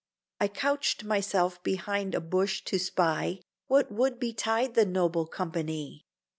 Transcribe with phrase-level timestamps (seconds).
[0.39, 6.07] I couched myself behind a bush to spy, What would betide the noble company.